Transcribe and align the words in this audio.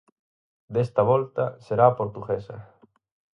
Desta 0.73 1.01
volta, 1.11 1.45
será 1.65 1.85
a 1.89 1.97
portuguesa. 1.99 2.57